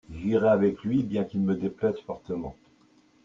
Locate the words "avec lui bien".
0.49-1.25